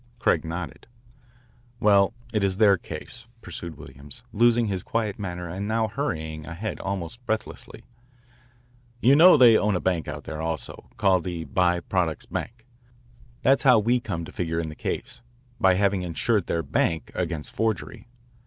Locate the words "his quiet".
4.65-5.19